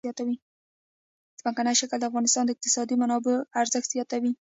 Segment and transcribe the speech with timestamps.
[1.39, 4.31] ځمکنی شکل د افغانستان د اقتصادي منابعو ارزښت زیاتوي.